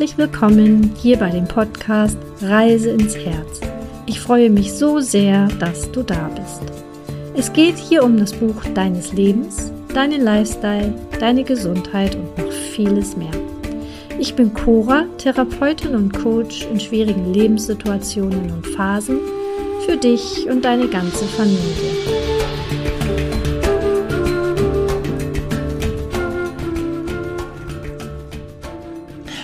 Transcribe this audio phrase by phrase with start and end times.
[0.00, 3.60] Herzlich willkommen hier bei dem Podcast Reise ins Herz.
[4.06, 6.62] Ich freue mich so sehr, dass du da bist.
[7.34, 13.14] Es geht hier um das Buch deines Lebens, deinen Lifestyle, deine Gesundheit und noch vieles
[13.14, 13.34] mehr.
[14.18, 19.18] Ich bin Cora, Therapeutin und Coach in schwierigen Lebenssituationen und Phasen
[19.84, 22.29] für dich und deine ganze Familie.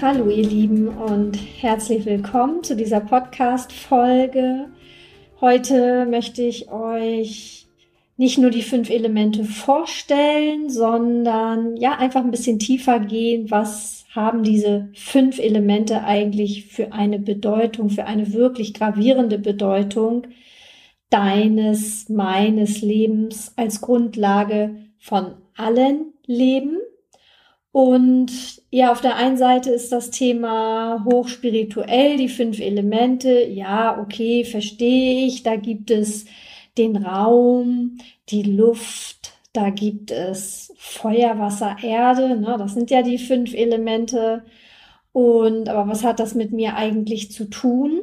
[0.02, 4.66] Hallo ihr Lieben und herzlich willkommen zu dieser Podcast-Folge.
[5.40, 7.66] Heute möchte ich euch
[8.18, 13.50] nicht nur die fünf Elemente vorstellen, sondern ja einfach ein bisschen tiefer gehen.
[13.50, 20.26] Was haben diese fünf Elemente eigentlich für eine Bedeutung, für eine wirklich gravierende Bedeutung
[21.08, 26.76] deines, meines Lebens als Grundlage von allen Leben?
[27.76, 28.32] Und
[28.70, 33.44] ja, auf der einen Seite ist das Thema hochspirituell, die fünf Elemente.
[33.44, 35.42] Ja, okay, verstehe ich.
[35.42, 36.24] Da gibt es
[36.78, 37.98] den Raum,
[38.30, 42.40] die Luft, da gibt es Feuer, Wasser, Erde.
[42.40, 42.56] Ne?
[42.58, 44.44] Das sind ja die fünf Elemente.
[45.12, 48.00] Und aber was hat das mit mir eigentlich zu tun?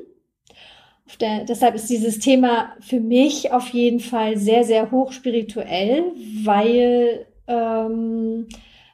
[1.20, 6.12] Der, deshalb ist dieses Thema für mich auf jeden Fall sehr, sehr hochspirituell,
[6.44, 8.46] weil ähm,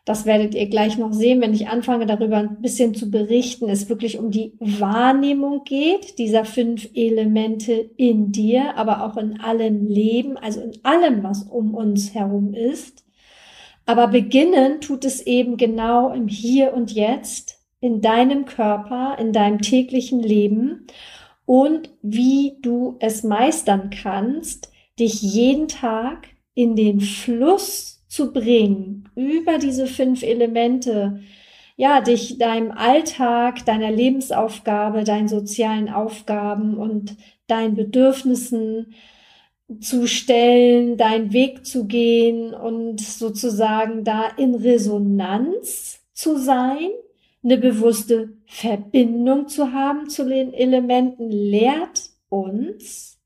[0.10, 3.90] das werdet ihr gleich noch sehen, wenn ich anfange darüber ein bisschen zu berichten, es
[3.90, 10.36] wirklich um die Wahrnehmung geht, dieser fünf Elemente in dir, aber auch in allem Leben,
[10.36, 13.06] also in allem, was um uns herum ist.
[13.86, 19.62] Aber beginnen tut es eben genau im Hier und Jetzt, in deinem Körper, in deinem
[19.62, 20.88] täglichen Leben
[21.46, 29.60] und wie du es meistern kannst, dich jeden Tag in den Fluss zu bringen, über
[29.60, 31.22] diese fünf Elemente,
[31.78, 37.16] ja, dich deinem Alltag, deiner Lebensaufgabe, deinen sozialen Aufgaben und
[37.48, 38.94] deinen Bedürfnissen
[39.80, 46.90] zu stellen, deinen Weg zu gehen und sozusagen da in Resonanz zu sein,
[47.44, 53.20] eine bewusste Verbindung zu haben zu den Elementen, lehrt uns,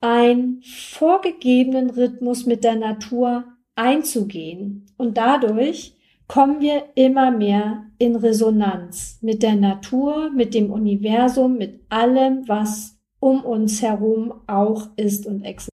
[0.00, 4.86] einen vorgegebenen Rhythmus mit der Natur einzugehen.
[4.96, 5.94] Und dadurch
[6.26, 12.98] kommen wir immer mehr in Resonanz mit der Natur, mit dem Universum, mit allem, was
[13.20, 15.70] um uns herum auch ist und existiert.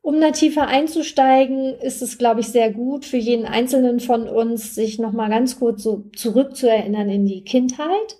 [0.00, 4.74] Um da tiefer einzusteigen, ist es, glaube ich, sehr gut für jeden Einzelnen von uns,
[4.74, 8.18] sich nochmal ganz kurz so zurückzuerinnern in die Kindheit.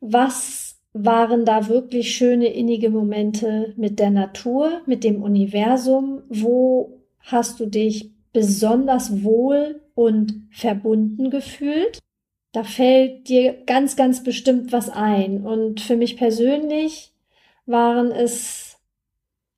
[0.00, 6.22] Was waren da wirklich schöne innige Momente mit der Natur, mit dem Universum?
[6.28, 11.98] Wo hast du dich besonders wohl und verbunden gefühlt.
[12.52, 15.44] Da fällt dir ganz, ganz bestimmt was ein.
[15.46, 17.12] Und für mich persönlich
[17.66, 18.78] waren es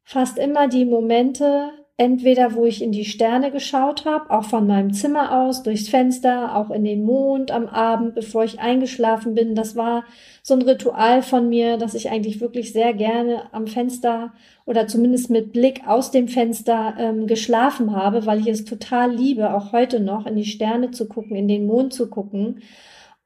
[0.04, 1.70] fast immer die Momente,
[2.02, 6.56] entweder wo ich in die Sterne geschaut habe, auch von meinem Zimmer aus, durchs Fenster,
[6.56, 9.54] auch in den Mond am Abend, bevor ich eingeschlafen bin.
[9.54, 10.02] Das war
[10.42, 14.32] so ein Ritual von mir, dass ich eigentlich wirklich sehr gerne am Fenster
[14.66, 19.54] oder zumindest mit Blick aus dem Fenster ähm, geschlafen habe, weil ich es total liebe,
[19.54, 22.62] auch heute noch in die Sterne zu gucken, in den Mond zu gucken.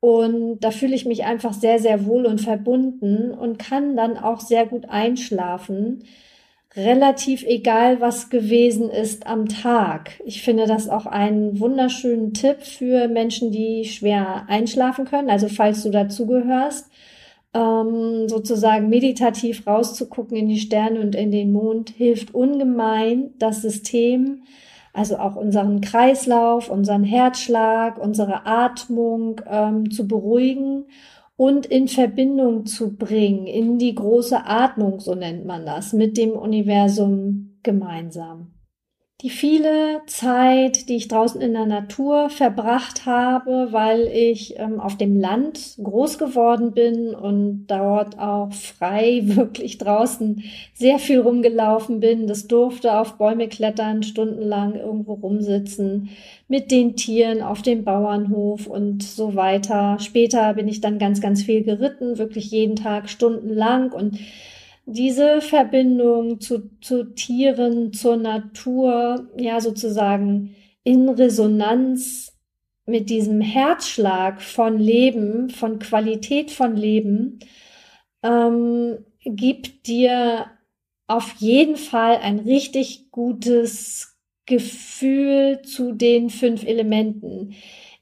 [0.00, 4.40] Und da fühle ich mich einfach sehr, sehr wohl und verbunden und kann dann auch
[4.40, 6.04] sehr gut einschlafen
[6.76, 10.20] relativ egal, was gewesen ist am Tag.
[10.24, 15.30] Ich finde das auch einen wunderschönen Tipp für Menschen, die schwer einschlafen können.
[15.30, 16.90] Also falls du dazugehörst,
[17.54, 24.42] ähm, sozusagen meditativ rauszugucken in die Sterne und in den Mond hilft ungemein, das System,
[24.92, 30.84] also auch unseren Kreislauf, unseren Herzschlag, unsere Atmung ähm, zu beruhigen
[31.36, 36.32] und in Verbindung zu bringen, in die große Atmung, so nennt man das, mit dem
[36.32, 38.55] Universum gemeinsam
[39.22, 44.98] die viele Zeit, die ich draußen in der Natur verbracht habe, weil ich ähm, auf
[44.98, 52.26] dem Land groß geworden bin und dort auch frei wirklich draußen sehr viel rumgelaufen bin.
[52.26, 56.10] Das durfte auf Bäume klettern, stundenlang irgendwo rumsitzen,
[56.46, 59.96] mit den Tieren auf dem Bauernhof und so weiter.
[59.98, 64.18] Später bin ich dann ganz, ganz viel geritten, wirklich jeden Tag stundenlang und
[64.86, 70.54] diese Verbindung zu, zu Tieren, zur Natur, ja sozusagen
[70.84, 72.32] in Resonanz
[72.86, 77.40] mit diesem Herzschlag von Leben, von Qualität von Leben,
[78.22, 80.46] ähm, gibt dir
[81.08, 84.16] auf jeden Fall ein richtig gutes
[84.46, 87.54] Gefühl zu den fünf Elementen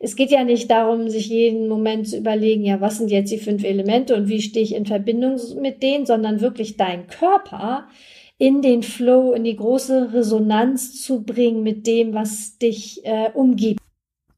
[0.04, 3.38] es geht ja nicht darum, sich jeden Moment zu überlegen, ja, was sind jetzt die
[3.38, 7.88] fünf Elemente und wie stehe ich in Verbindung mit denen, sondern wirklich deinen Körper
[8.36, 13.80] in den Flow, in die große Resonanz zu bringen mit dem, was dich äh, umgibt.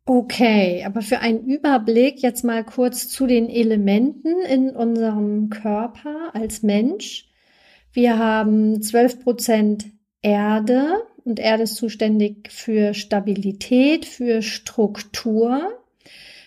[0.04, 6.62] Okay, aber für einen Überblick jetzt mal kurz zu den Elementen in unserem Körper als
[6.62, 7.28] Mensch.
[7.92, 9.86] Wir haben 12 Prozent
[10.22, 15.82] Erde und Erde ist zuständig für Stabilität, für Struktur.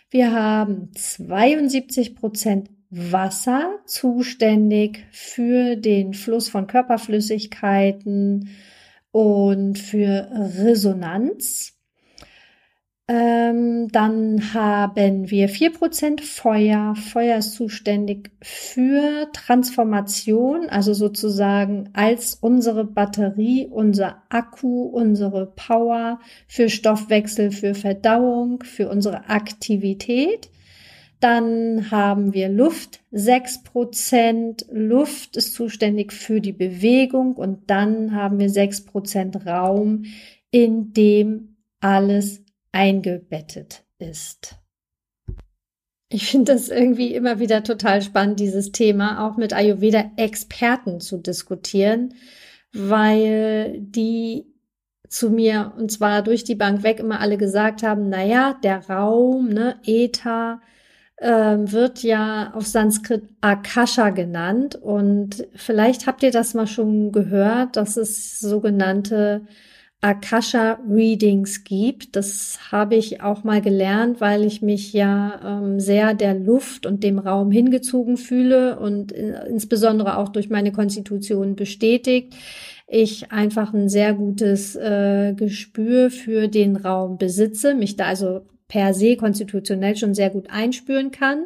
[0.09, 8.49] Wir haben 72 Prozent Wasser, zuständig für den Fluss von Körperflüssigkeiten
[9.11, 11.78] und für Resonanz.
[13.11, 16.93] Ähm, dann haben wir vier Prozent Feuer.
[16.93, 26.69] Feuer ist zuständig für Transformation, also sozusagen als unsere Batterie, unser Akku, unsere Power für
[26.69, 30.51] Stoffwechsel, für Verdauung, für unsere Aktivität.
[31.19, 32.99] Dann haben wir Luft.
[33.09, 40.03] sechs Prozent Luft ist zuständig für die Bewegung und dann haben wir sechs Prozent Raum,
[40.51, 44.55] in dem alles eingebettet ist.
[46.11, 52.15] Ich finde das irgendwie immer wieder total spannend, dieses Thema auch mit Ayurveda-Experten zu diskutieren,
[52.73, 54.47] weil die
[55.07, 58.87] zu mir und zwar durch die Bank weg immer alle gesagt haben, na ja, der
[58.89, 60.61] Raum, ne, Äther,
[61.17, 67.75] äh, wird ja auf Sanskrit Akasha genannt und vielleicht habt ihr das mal schon gehört,
[67.75, 69.45] dass es sogenannte
[70.01, 72.15] Akasha Readings gibt.
[72.15, 77.03] Das habe ich auch mal gelernt, weil ich mich ja ähm, sehr der Luft und
[77.03, 82.33] dem Raum hingezogen fühle und äh, insbesondere auch durch meine Konstitution bestätigt.
[82.87, 88.93] Ich einfach ein sehr gutes äh, Gespür für den Raum besitze, mich da also per
[88.93, 91.45] se konstitutionell schon sehr gut einspüren kann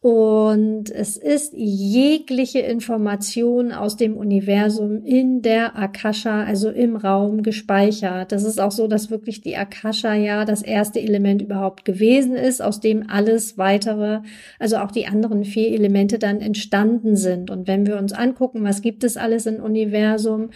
[0.00, 8.30] und es ist jegliche Information aus dem Universum in der Akasha, also im Raum gespeichert.
[8.30, 12.62] Das ist auch so, dass wirklich die Akasha ja das erste Element überhaupt gewesen ist,
[12.62, 14.20] aus dem alles weitere,
[14.60, 17.50] also auch die anderen vier Elemente dann entstanden sind.
[17.50, 20.50] Und wenn wir uns angucken, was gibt es alles im Universum,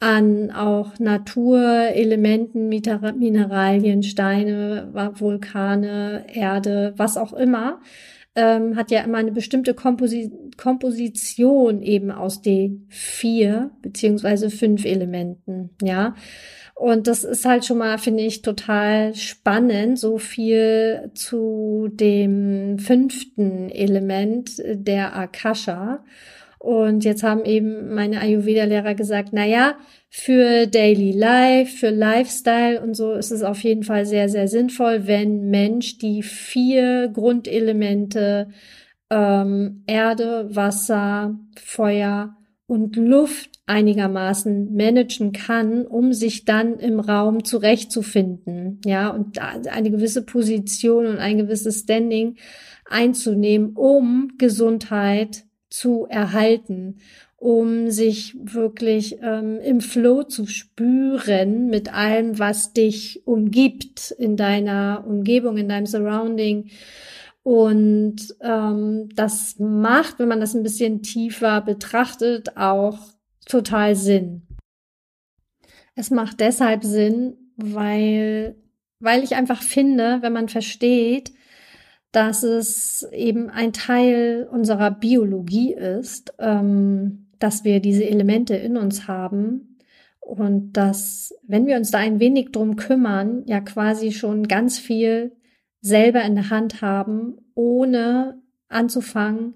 [0.00, 7.80] an auch Naturelementen, Mineralien, Steine, Vulkane, Erde, was auch immer,
[8.38, 15.70] ähm, hat ja immer eine bestimmte Komposi Komposition eben aus den vier beziehungsweise fünf Elementen,
[15.82, 16.14] ja.
[16.74, 23.68] Und das ist halt schon mal, finde ich, total spannend, so viel zu dem fünften
[23.70, 26.04] Element der Akasha.
[26.58, 29.76] Und jetzt haben eben meine Ayurveda-Lehrer gesagt, na ja,
[30.10, 35.06] für Daily Life, für Lifestyle und so ist es auf jeden Fall sehr, sehr sinnvoll,
[35.06, 38.48] wenn Mensch die vier Grundelemente
[39.10, 48.80] ähm, Erde, Wasser, Feuer und Luft einigermaßen managen kann, um sich dann im Raum zurechtzufinden,
[48.84, 52.36] ja, und eine gewisse Position und ein gewisses Standing
[52.84, 57.00] einzunehmen, um Gesundheit zu erhalten
[57.38, 65.04] um sich wirklich ähm, im Flow zu spüren mit allem, was dich umgibt in deiner
[65.06, 66.70] Umgebung, in deinem Surrounding.
[67.44, 72.98] Und ähm, das macht, wenn man das ein bisschen tiefer betrachtet, auch
[73.46, 74.42] total Sinn.
[75.94, 78.56] Es macht deshalb Sinn, weil,
[78.98, 81.32] weil ich einfach finde, wenn man versteht,
[82.12, 89.06] dass es eben ein Teil unserer Biologie ist, ähm, dass wir diese Elemente in uns
[89.06, 89.78] haben
[90.20, 95.36] und dass, wenn wir uns da ein wenig drum kümmern, ja quasi schon ganz viel
[95.80, 99.54] selber in der Hand haben, ohne anzufangen,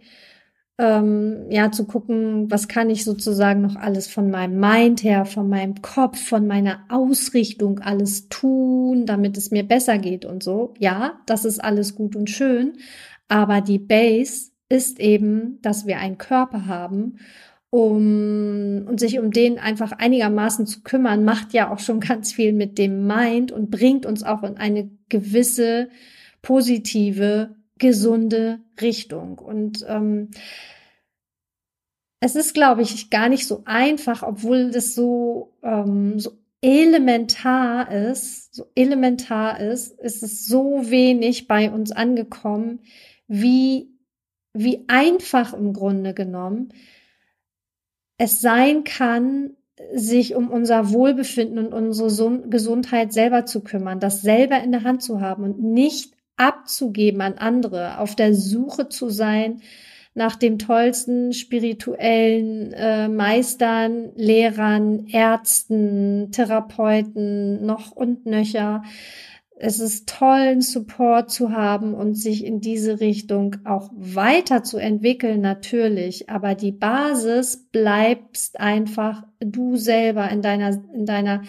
[0.82, 5.48] ähm, ja, zu gucken, was kann ich sozusagen noch alles von meinem Mind her, von
[5.48, 10.74] meinem Kopf, von meiner Ausrichtung alles tun, damit es mir besser geht und so.
[10.78, 12.78] Ja, das ist alles gut und schön,
[13.28, 17.18] aber die Base ist eben, dass wir einen Körper haben
[17.70, 22.52] um und sich um den einfach einigermaßen zu kümmern, macht ja auch schon ganz viel
[22.52, 25.88] mit dem Mind und bringt uns auch in eine gewisse
[26.42, 29.38] positive, gesunde Richtung.
[29.38, 30.30] Und ähm,
[32.20, 38.54] es ist, glaube ich, gar nicht so einfach, obwohl das so, ähm, so elementar ist,
[38.54, 42.78] so elementar ist, ist es so wenig bei uns angekommen,
[43.26, 43.90] wie,
[44.54, 46.72] wie einfach im Grunde genommen
[48.16, 49.56] es sein kann,
[49.92, 55.02] sich um unser Wohlbefinden und unsere Gesundheit selber zu kümmern, das selber in der Hand
[55.02, 59.60] zu haben und nicht abzugeben an andere, auf der Suche zu sein
[60.14, 68.82] nach dem tollsten spirituellen äh, Meistern, Lehrern, Ärzten, Therapeuten, noch und nöcher.
[69.56, 76.28] Es ist toll, einen Support zu haben und sich in diese Richtung auch weiterzuentwickeln, natürlich.
[76.28, 81.42] Aber die Basis bleibst einfach du selber in deiner, in deiner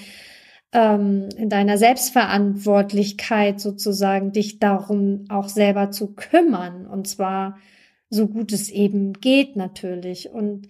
[0.73, 6.85] ähm, in deiner Selbstverantwortlichkeit sozusagen dich darum auch selber zu kümmern.
[6.85, 7.57] Und zwar
[8.09, 10.29] so gut es eben geht natürlich.
[10.29, 10.67] Und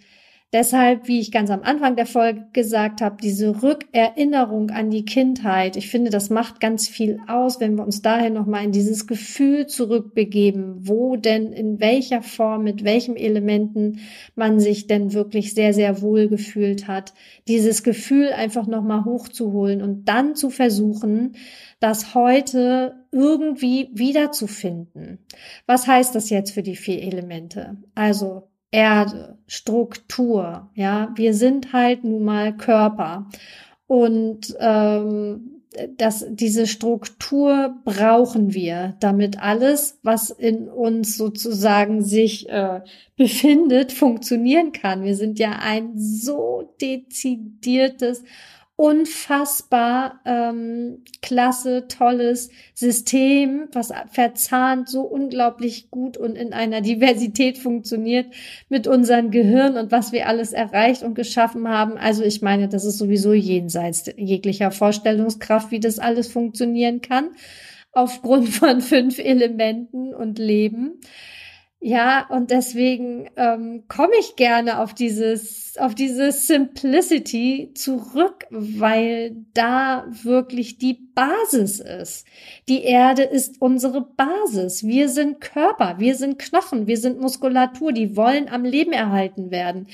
[0.54, 5.76] Deshalb, wie ich ganz am Anfang der Folge gesagt habe, diese Rückerinnerung an die Kindheit,
[5.76, 9.66] ich finde, das macht ganz viel aus, wenn wir uns daher nochmal in dieses Gefühl
[9.66, 14.02] zurückbegeben, wo denn, in welcher Form, mit welchen Elementen
[14.36, 17.16] man sich denn wirklich sehr, sehr wohl gefühlt hat.
[17.48, 21.36] Dieses Gefühl einfach nochmal hochzuholen und dann zu versuchen,
[21.80, 25.18] das heute irgendwie wiederzufinden.
[25.66, 27.78] Was heißt das jetzt für die vier Elemente?
[27.96, 30.72] Also Erde, Struktur.
[30.74, 33.30] Ja, wir sind halt nun mal Körper
[33.86, 35.62] und ähm,
[35.98, 42.82] das, diese Struktur brauchen wir, damit alles, was in uns sozusagen sich äh,
[43.16, 45.04] befindet, funktionieren kann.
[45.04, 48.24] Wir sind ja ein so dezidiertes
[48.76, 58.34] unfassbar ähm, klasse, tolles System, was verzahnt so unglaublich gut und in einer Diversität funktioniert
[58.70, 61.98] mit unserem Gehirn und was wir alles erreicht und geschaffen haben.
[61.98, 67.30] Also ich meine, das ist sowieso jenseits jeglicher Vorstellungskraft, wie das alles funktionieren kann,
[67.92, 71.00] aufgrund von fünf Elementen und Leben.
[71.86, 80.06] Ja, und deswegen ähm, komme ich gerne auf dieses, auf diese Simplicity zurück, weil da
[80.10, 82.26] wirklich die Basis ist.
[82.70, 84.88] Die Erde ist unsere Basis.
[84.88, 89.88] Wir sind Körper, wir sind Knochen, wir sind Muskulatur, die wollen am Leben erhalten werden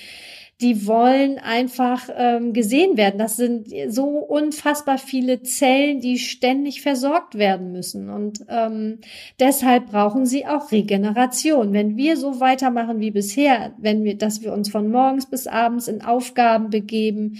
[0.61, 3.17] die wollen einfach ähm, gesehen werden.
[3.17, 8.09] Das sind so unfassbar viele Zellen, die ständig versorgt werden müssen.
[8.09, 8.99] Und ähm,
[9.39, 11.71] deshalb brauchen sie auch Regeneration.
[11.71, 15.87] Wenn wir so weitermachen wie bisher, wenn wir, dass wir uns von morgens bis abends
[15.87, 17.39] in Aufgaben begeben,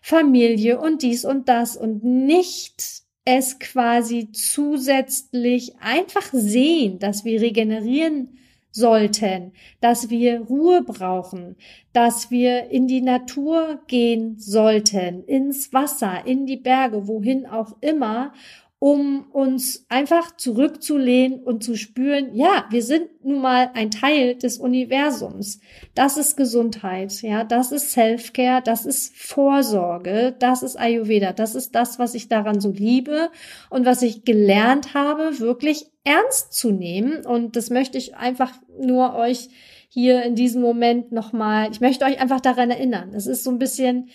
[0.00, 8.38] Familie und dies und das und nicht es quasi zusätzlich einfach sehen, dass wir regenerieren
[8.70, 11.56] sollten, dass wir Ruhe brauchen,
[11.92, 18.32] dass wir in die Natur gehen sollten, ins Wasser, in die Berge, wohin auch immer,
[18.80, 24.56] um uns einfach zurückzulehnen und zu spüren, ja, wir sind nun mal ein Teil des
[24.56, 25.60] Universums.
[25.94, 31.74] Das ist Gesundheit, ja, das ist Selfcare, das ist Vorsorge, das ist Ayurveda, das ist
[31.74, 33.30] das, was ich daran so liebe
[33.68, 37.24] und was ich gelernt habe, wirklich ernst zu nehmen.
[37.24, 39.48] Und das möchte ich einfach nur euch
[39.88, 43.12] hier in diesem Moment nochmal, ich möchte euch einfach daran erinnern.
[43.14, 44.08] Es ist so ein bisschen,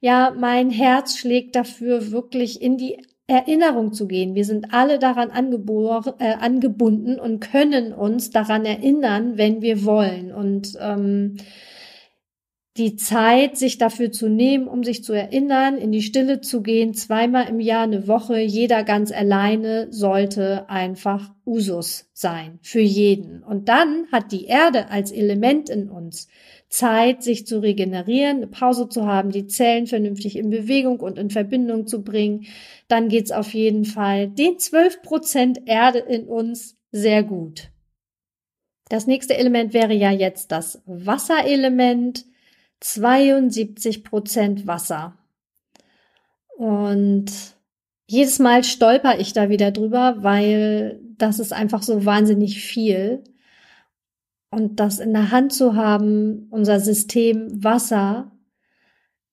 [0.00, 4.34] ja, mein Herz schlägt dafür, wirklich in die Erinnerung zu gehen.
[4.34, 10.32] Wir sind alle daran angeboren, äh, angebunden und können uns daran erinnern, wenn wir wollen.
[10.32, 11.36] Und ähm,
[12.78, 16.94] die Zeit, sich dafür zu nehmen, um sich zu erinnern, in die Stille zu gehen,
[16.94, 23.42] zweimal im Jahr eine Woche, jeder ganz alleine, sollte einfach Usus sein für jeden.
[23.42, 26.28] Und dann hat die Erde als Element in uns
[26.68, 31.30] Zeit, sich zu regenerieren, eine Pause zu haben, die Zellen vernünftig in Bewegung und in
[31.30, 32.46] Verbindung zu bringen,
[32.86, 37.70] dann geht's auf jeden Fall den 12 Prozent Erde in uns sehr gut.
[38.88, 42.24] Das nächste Element wäre ja jetzt das Wasserelement.
[42.80, 45.16] 72 Prozent Wasser.
[46.56, 47.26] Und
[48.06, 53.22] jedes Mal stolper ich da wieder drüber, weil das ist einfach so wahnsinnig viel.
[54.50, 58.32] Und das in der Hand zu haben, unser System Wasser,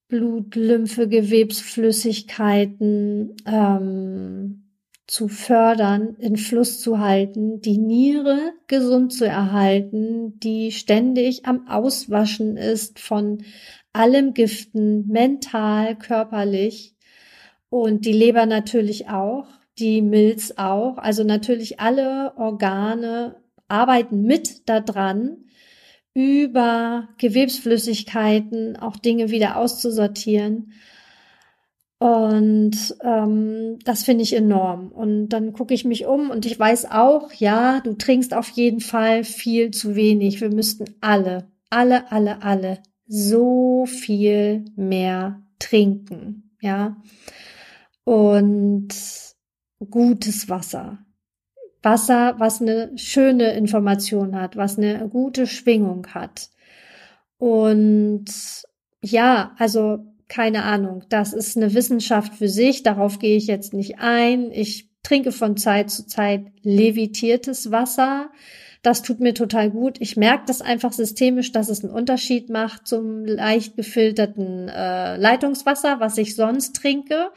[0.07, 4.64] Blut, Lymphe, Gewebsflüssigkeiten ähm,
[5.07, 12.57] zu fördern, in Fluss zu halten, die Niere gesund zu erhalten, die ständig am Auswaschen
[12.57, 13.43] ist von
[13.93, 16.95] allem Giften, mental, körperlich
[17.69, 19.47] und die Leber natürlich auch,
[19.77, 23.35] die Milz auch, also natürlich alle Organe
[23.67, 25.37] arbeiten mit daran,
[26.13, 30.71] über Gewebsflüssigkeiten auch Dinge wieder auszusortieren.
[31.97, 34.91] Und ähm, das finde ich enorm.
[34.91, 38.81] Und dann gucke ich mich um und ich weiß auch, ja, du trinkst auf jeden
[38.81, 40.41] Fall viel zu wenig.
[40.41, 46.97] Wir müssten alle, alle, alle, alle so viel mehr trinken, ja.
[48.03, 48.89] Und
[49.89, 51.05] gutes Wasser
[51.85, 56.49] Wasser, was eine schöne Information hat, was eine gute Schwingung hat.
[57.37, 58.25] Und
[59.01, 63.99] ja, also keine Ahnung, das ist eine Wissenschaft für sich, darauf gehe ich jetzt nicht
[63.99, 64.51] ein.
[64.51, 68.29] Ich trinke von Zeit zu Zeit levitiertes Wasser.
[68.85, 69.97] Das tut mir total gut.
[69.99, 75.99] Ich merke das einfach systemisch, dass es einen Unterschied macht zum leicht gefilterten äh, Leitungswasser,
[75.99, 77.31] was ich sonst trinke.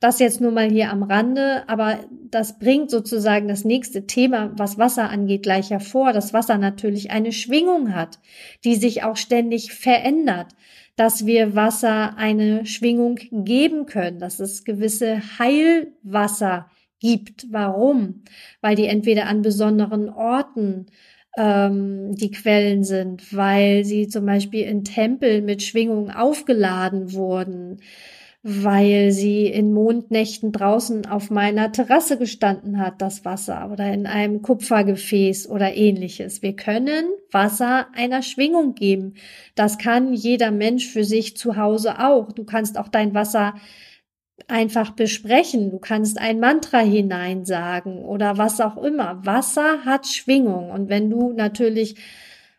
[0.00, 4.76] Das jetzt nur mal hier am Rande, aber das bringt sozusagen das nächste Thema, was
[4.76, 8.18] Wasser angeht, gleich hervor, dass Wasser natürlich eine Schwingung hat,
[8.64, 10.48] die sich auch ständig verändert,
[10.96, 16.68] dass wir Wasser eine Schwingung geben können, dass es gewisse Heilwasser
[17.00, 17.46] gibt.
[17.50, 18.22] Warum?
[18.60, 20.86] Weil die entweder an besonderen Orten
[21.36, 27.80] ähm, die Quellen sind, weil sie zum Beispiel in Tempeln mit Schwingungen aufgeladen wurden,
[28.42, 34.40] weil sie in Mondnächten draußen auf meiner Terrasse gestanden hat, das Wasser, oder in einem
[34.40, 36.40] Kupfergefäß oder ähnliches.
[36.40, 39.14] Wir können Wasser einer Schwingung geben.
[39.54, 42.32] Das kann jeder Mensch für sich zu Hause auch.
[42.32, 43.54] Du kannst auch dein Wasser
[44.48, 45.70] einfach besprechen.
[45.70, 49.24] Du kannst ein Mantra hineinsagen oder was auch immer.
[49.24, 50.70] Wasser hat Schwingung.
[50.70, 51.96] Und wenn du natürlich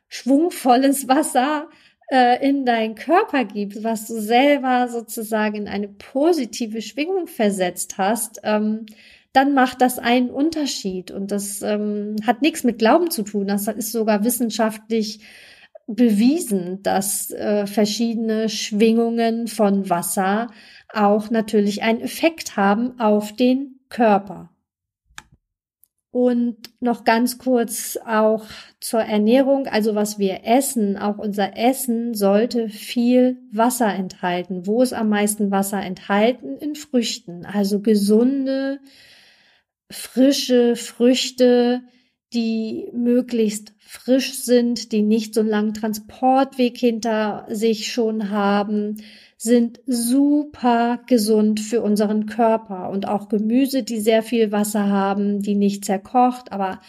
[0.08, 1.70] schwungvolles Wasser
[2.12, 8.42] äh, in deinen Körper gibst, was du selber sozusagen in eine positive Schwingung versetzt hast,
[8.44, 8.86] ähm,
[9.34, 11.12] dann macht das einen Unterschied.
[11.12, 13.48] Und das ähm, hat nichts mit Glauben zu tun.
[13.48, 15.22] Das ist sogar wissenschaftlich
[15.88, 20.48] bewiesen, dass äh, verschiedene Schwingungen von Wasser
[20.94, 24.50] auch natürlich einen Effekt haben auf den Körper.
[26.12, 28.44] Und noch ganz kurz auch
[28.82, 34.68] zur Ernährung, also was wir essen, auch unser Essen sollte viel Wasser enthalten.
[34.68, 36.58] Wo ist am meisten Wasser enthalten?
[36.58, 38.82] In Früchten, also gesunde,
[39.90, 41.82] frische Früchte,
[42.34, 48.98] die möglichst frisch sind, die nicht so einen langen Transportweg hinter sich schon haben,
[49.38, 55.56] sind super gesund für unseren Körper und auch Gemüse, die sehr viel Wasser haben, die
[55.56, 56.80] nicht zerkocht, aber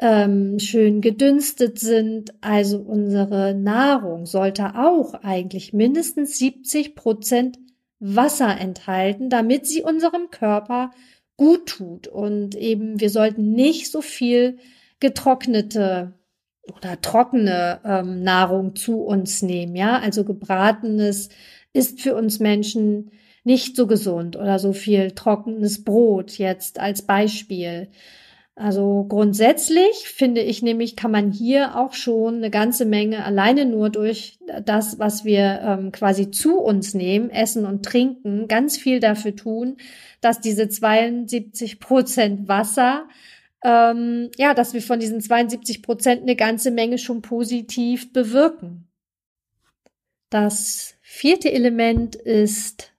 [0.00, 2.32] ähm, schön gedünstet sind.
[2.40, 7.58] Also unsere Nahrung sollte auch eigentlich mindestens 70 Prozent
[7.98, 10.90] Wasser enthalten, damit sie unserem Körper
[11.36, 12.08] gut tut.
[12.08, 14.58] Und eben, wir sollten nicht so viel
[15.00, 16.14] getrocknete
[16.72, 21.28] oder trockene ähm, Nahrung zu uns nehmen, ja, also gebratenes
[21.74, 23.10] ist für uns Menschen
[23.42, 27.88] nicht so gesund oder so viel trockenes Brot jetzt als Beispiel.
[28.56, 33.90] Also grundsätzlich finde ich nämlich, kann man hier auch schon eine ganze Menge alleine nur
[33.90, 39.34] durch das, was wir ähm, quasi zu uns nehmen, essen und trinken, ganz viel dafür
[39.34, 39.78] tun,
[40.20, 43.08] dass diese 72 Prozent Wasser,
[43.64, 48.86] ähm, ja, dass wir von diesen 72 Prozent eine ganze Menge schon positiv bewirken.
[50.30, 52.92] Das vierte Element ist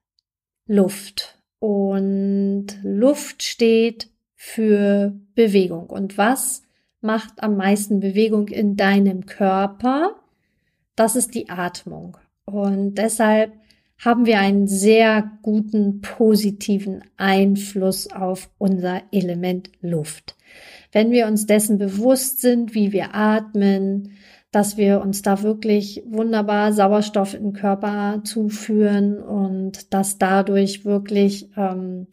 [0.68, 1.40] Luft.
[1.60, 4.10] Und Luft steht
[4.46, 5.88] für Bewegung.
[5.88, 6.62] Und was
[7.02, 10.16] macht am meisten Bewegung in deinem Körper?
[10.96, 12.18] Das ist die Atmung.
[12.46, 13.54] Und deshalb
[13.98, 20.36] haben wir einen sehr guten positiven Einfluss auf unser Element Luft.
[20.92, 24.12] Wenn wir uns dessen bewusst sind, wie wir atmen,
[24.52, 31.50] dass wir uns da wirklich wunderbar Sauerstoff in den Körper zuführen und dass dadurch wirklich
[31.58, 32.08] ähm,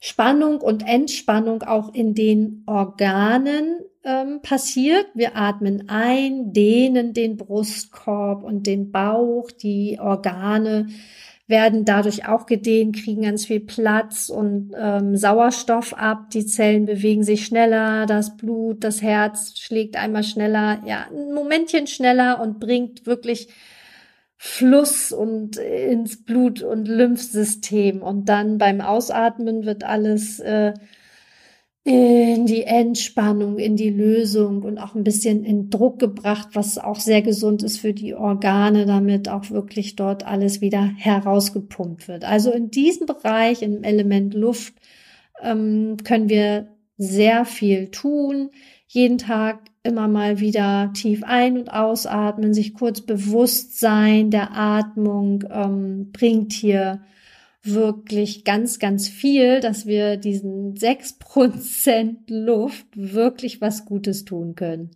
[0.00, 5.06] Spannung und Entspannung auch in den Organen ähm, passiert.
[5.14, 10.86] Wir atmen ein, dehnen den Brustkorb und den Bauch, die Organe
[11.48, 16.30] werden dadurch auch gedehnt, kriegen ganz viel Platz und ähm, Sauerstoff ab.
[16.30, 21.86] Die Zellen bewegen sich schneller, das Blut, das Herz schlägt einmal schneller, ja, ein Momentchen
[21.86, 23.48] schneller und bringt wirklich
[24.38, 28.02] Fluss und ins Blut- und Lymphsystem.
[28.02, 30.74] Und dann beim Ausatmen wird alles äh,
[31.82, 37.00] in die Entspannung, in die Lösung und auch ein bisschen in Druck gebracht, was auch
[37.00, 42.24] sehr gesund ist für die Organe, damit auch wirklich dort alles wieder herausgepumpt wird.
[42.24, 44.74] Also in diesem Bereich, im Element Luft,
[45.42, 48.50] ähm, können wir sehr viel tun.
[48.86, 55.44] Jeden Tag immer mal wieder tief ein- und ausatmen, sich kurz bewusst sein der Atmung
[55.50, 57.00] ähm, bringt hier
[57.62, 64.90] wirklich ganz, ganz viel, dass wir diesen sechs Prozent Luft wirklich was Gutes tun können.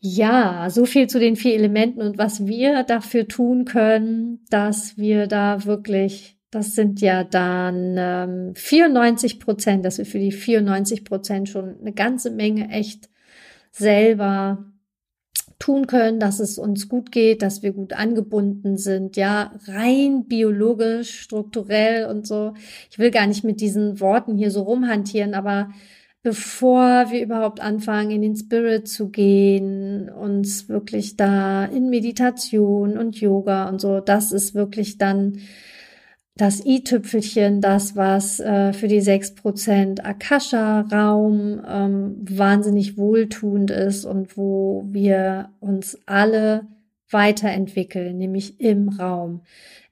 [0.00, 5.26] Ja, so viel zu den vier Elementen und was wir dafür tun können, dass wir
[5.26, 11.48] da wirklich Das sind ja dann ähm, 94 Prozent, dass wir für die 94 Prozent
[11.48, 13.10] schon eine ganze Menge echt
[13.72, 14.64] selber
[15.58, 21.22] tun können, dass es uns gut geht, dass wir gut angebunden sind, ja, rein biologisch,
[21.22, 22.54] strukturell und so.
[22.88, 25.70] Ich will gar nicht mit diesen Worten hier so rumhantieren, aber
[26.22, 33.20] bevor wir überhaupt anfangen, in den Spirit zu gehen, uns wirklich da in Meditation und
[33.20, 35.40] Yoga und so, das ist wirklich dann
[36.36, 44.84] das i-Tüpfelchen, das, was äh, für die 6% Akasha-Raum ähm, wahnsinnig wohltuend ist und wo
[44.88, 46.66] wir uns alle
[47.10, 49.42] weiterentwickeln, nämlich im Raum.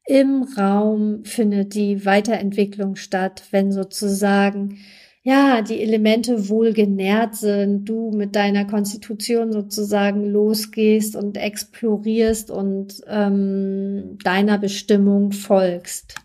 [0.04, 4.78] Im Raum findet die Weiterentwicklung statt, wenn sozusagen
[5.24, 13.00] ja, die Elemente wohl genährt sind, du mit deiner Konstitution sozusagen losgehst und explorierst und
[13.06, 16.16] ähm, deiner Bestimmung folgst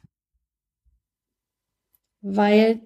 [2.22, 2.82] weil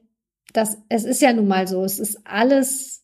[0.53, 3.01] das, es ist ja nun mal so, es ist alles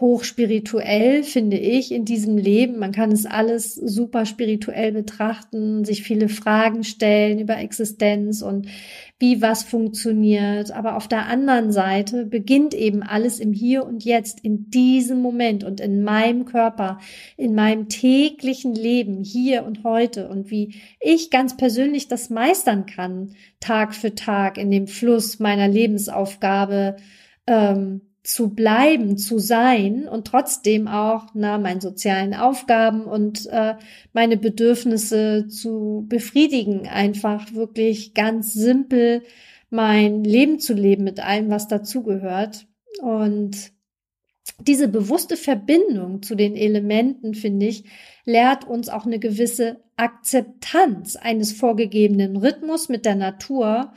[0.00, 2.78] hochspirituell, finde ich, in diesem Leben.
[2.78, 8.66] Man kann es alles super spirituell betrachten, sich viele Fragen stellen über Existenz und
[9.22, 10.72] wie was funktioniert.
[10.72, 15.62] Aber auf der anderen Seite beginnt eben alles im Hier und Jetzt, in diesem Moment
[15.62, 16.98] und in meinem Körper,
[17.36, 23.36] in meinem täglichen Leben, hier und heute und wie ich ganz persönlich das meistern kann,
[23.60, 26.96] Tag für Tag in dem Fluss meiner Lebensaufgabe.
[27.46, 33.74] Ähm, zu bleiben, zu sein und trotzdem auch na meinen sozialen Aufgaben und äh,
[34.12, 39.22] meine Bedürfnisse zu befriedigen, einfach wirklich ganz simpel
[39.70, 42.66] mein Leben zu leben mit allem, was dazugehört.
[43.00, 43.72] Und
[44.60, 47.84] diese bewusste Verbindung zu den Elementen, finde ich,
[48.24, 53.92] lehrt uns auch eine gewisse Akzeptanz eines vorgegebenen Rhythmus mit der Natur.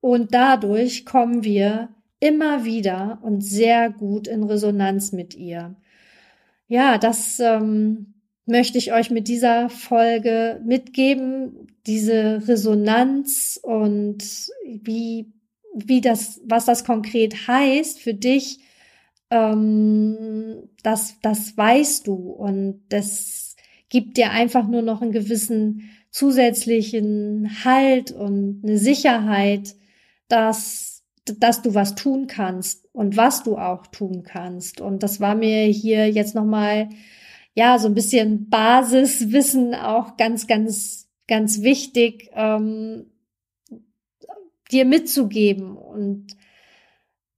[0.00, 1.88] Und dadurch kommen wir
[2.20, 5.76] immer wieder und sehr gut in Resonanz mit ihr.
[6.68, 8.14] Ja, das ähm,
[8.46, 15.32] möchte ich euch mit dieser Folge mitgeben, diese Resonanz und wie,
[15.74, 18.60] wie das, was das konkret heißt für dich,
[19.30, 23.56] ähm, das, das weißt du und das
[23.88, 29.74] gibt dir einfach nur noch einen gewissen zusätzlichen Halt und eine Sicherheit,
[30.28, 30.95] dass
[31.42, 34.80] dass du was tun kannst und was du auch tun kannst.
[34.80, 36.88] Und das war mir hier jetzt nochmal,
[37.54, 43.06] ja, so ein bisschen Basiswissen auch ganz, ganz, ganz wichtig, ähm,
[44.70, 46.36] dir mitzugeben und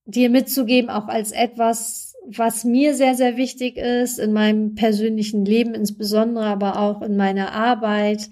[0.07, 5.74] dir mitzugeben auch als etwas, was mir sehr, sehr wichtig ist in meinem persönlichen Leben,
[5.74, 8.31] insbesondere aber auch in meiner Arbeit,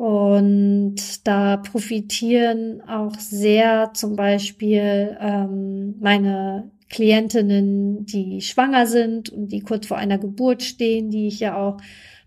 [0.00, 9.60] und da profitieren auch sehr zum Beispiel ähm, meine Klientinnen, die schwanger sind und die
[9.60, 11.76] kurz vor einer Geburt stehen, die ich ja auch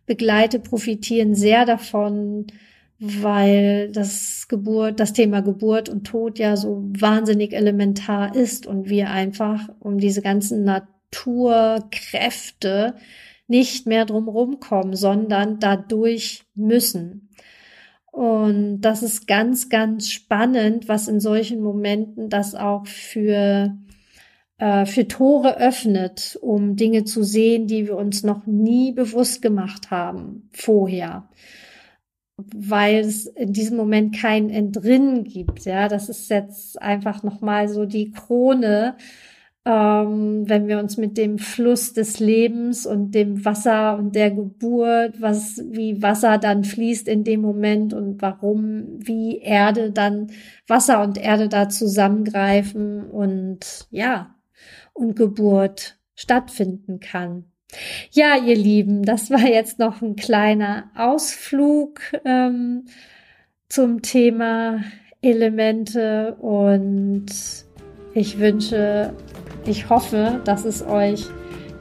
[0.05, 2.45] begleite, profitieren sehr davon,
[2.99, 9.09] weil das Geburt, das Thema Geburt und Tod ja so wahnsinnig elementar ist und wir
[9.09, 12.93] einfach um diese ganzen Naturkräfte
[13.47, 17.29] nicht mehr drumherum kommen, sondern dadurch müssen.
[18.13, 23.75] Und das ist ganz, ganz spannend, was in solchen Momenten das auch für,
[24.59, 29.89] äh, für Tore öffnet, um Dinge zu sehen, die wir uns noch nie bewusst gemacht
[29.89, 31.27] haben vorher.
[32.55, 35.65] Weil es in diesem Moment kein Entrinnen gibt.
[35.65, 38.95] Ja, das ist jetzt einfach nochmal so die Krone
[39.65, 45.21] ähm, wenn wir uns mit dem Fluss des Lebens und dem Wasser und der Geburt,
[45.21, 50.31] was wie Wasser dann fließt in dem Moment und warum, wie Erde dann
[50.67, 54.35] Wasser und Erde da zusammengreifen und ja
[54.93, 57.45] und Geburt stattfinden kann.
[58.11, 62.85] Ja, ihr Lieben, das war jetzt noch ein kleiner Ausflug ähm,
[63.69, 64.83] zum Thema
[65.21, 67.25] Elemente und
[68.13, 69.13] ich wünsche
[69.65, 71.25] ich hoffe, dass es euch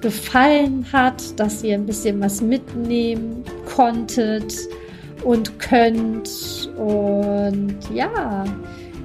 [0.01, 4.55] gefallen hat, dass ihr ein bisschen was mitnehmen konntet
[5.25, 6.71] und könnt.
[6.77, 8.45] Und ja,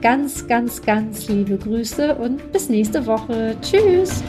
[0.01, 3.55] ganz, ganz, ganz liebe Grüße und bis nächste Woche.
[3.61, 4.23] Tschüss.